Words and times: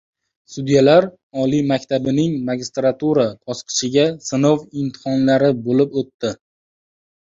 Sudyalar 0.53 1.05
oliy 1.43 1.61
maktabining 1.73 2.33
magistratura 2.49 3.29
bosqichiga 3.53 4.09
sinov 4.33 4.67
imtihonlari 4.85 5.57
bo‘lib 5.67 5.99
o‘tdi 6.05 6.39